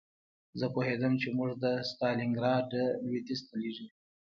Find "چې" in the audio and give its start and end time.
1.21-1.27